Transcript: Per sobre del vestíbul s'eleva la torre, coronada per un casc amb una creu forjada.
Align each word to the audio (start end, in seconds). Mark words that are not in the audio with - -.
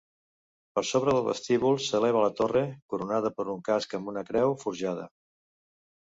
Per 0.77 0.81
sobre 0.91 1.11
del 1.17 1.25
vestíbul 1.25 1.75
s'eleva 1.87 2.23
la 2.23 2.31
torre, 2.39 2.63
coronada 2.93 3.31
per 3.41 3.45
un 3.53 3.59
casc 3.67 3.93
amb 3.99 4.09
una 4.13 4.25
creu 4.31 4.55
forjada. 4.65 5.05